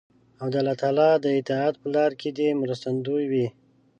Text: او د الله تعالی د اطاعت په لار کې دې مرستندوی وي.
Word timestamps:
او 0.41 0.47
د 0.53 0.55
الله 0.61 0.75
تعالی 0.81 1.09
د 1.19 1.25
اطاعت 1.39 1.75
په 1.81 1.87
لار 1.95 2.11
کې 2.19 2.29
دې 2.37 2.47
مرستندوی 2.61 3.23
وي. 3.31 3.47